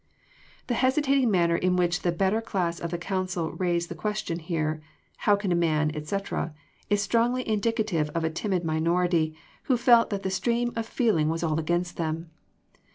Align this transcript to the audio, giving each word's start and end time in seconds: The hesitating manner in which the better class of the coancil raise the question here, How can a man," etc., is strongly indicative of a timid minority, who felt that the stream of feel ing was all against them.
The 0.65 0.73
hesitating 0.73 1.29
manner 1.29 1.55
in 1.55 1.75
which 1.75 2.01
the 2.01 2.11
better 2.11 2.41
class 2.41 2.79
of 2.79 2.89
the 2.89 2.97
coancil 2.97 3.51
raise 3.59 3.85
the 3.85 3.93
question 3.93 4.39
here, 4.39 4.81
How 5.29 5.35
can 5.35 5.51
a 5.51 5.55
man," 5.55 5.95
etc., 5.95 6.55
is 6.89 7.03
strongly 7.03 7.47
indicative 7.47 8.09
of 8.15 8.23
a 8.23 8.31
timid 8.31 8.65
minority, 8.65 9.35
who 9.65 9.77
felt 9.77 10.09
that 10.09 10.23
the 10.23 10.31
stream 10.31 10.73
of 10.75 10.87
feel 10.87 11.17
ing 11.17 11.29
was 11.29 11.43
all 11.43 11.59
against 11.59 11.97
them. 11.97 12.31